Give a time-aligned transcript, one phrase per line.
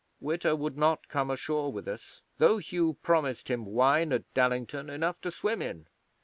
[0.19, 5.21] Witta would not come ashore with us, though Hugh promised him wine at Dallington enough
[5.21, 5.85] to swim in.